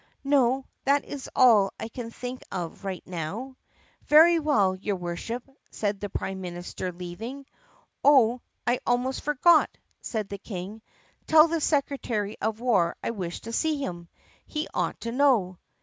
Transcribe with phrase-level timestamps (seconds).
[0.23, 3.55] "No, that is all I can think of right now."
[4.07, 7.45] "Very well, your Worship," said the prime minister leaving.
[8.03, 9.69] "Oh— I almost forgot!"
[10.01, 10.81] said the King.
[11.27, 14.09] "Tell the secretary of war I wish to see him.
[14.47, 15.59] He ought to know."